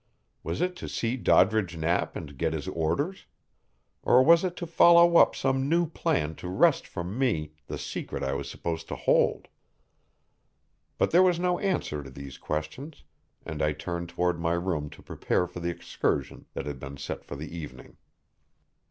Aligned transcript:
Was 0.41 0.61
it 0.61 0.75
to 0.77 0.89
see 0.89 1.15
Doddridge 1.15 1.77
Knapp 1.77 2.15
and 2.15 2.35
get 2.35 2.53
his 2.53 2.67
orders? 2.67 3.27
Or 4.01 4.23
was 4.23 4.43
it 4.43 4.55
to 4.55 4.65
follow 4.65 5.17
up 5.17 5.35
some 5.35 5.69
new 5.69 5.85
plan 5.87 6.33
to 6.37 6.49
wrest 6.49 6.87
from 6.87 7.19
me 7.19 7.51
the 7.67 7.77
secret 7.77 8.23
I 8.23 8.33
was 8.33 8.49
supposed 8.49 8.87
to 8.87 8.95
hold? 8.95 9.47
But 10.97 11.11
there 11.11 11.21
was 11.21 11.39
no 11.39 11.59
answer 11.59 12.01
to 12.01 12.09
these 12.09 12.39
questions, 12.39 13.03
and 13.45 13.61
I 13.61 13.73
turned 13.73 14.09
toward 14.09 14.39
my 14.39 14.53
room 14.53 14.89
to 14.89 15.03
prepare 15.03 15.45
for 15.45 15.59
the 15.59 15.69
excursion 15.69 16.47
that 16.55 16.65
had 16.65 16.79
been 16.79 16.97
set 16.97 17.23
for 17.23 17.35
the 17.35 17.55
evening. 17.55 17.97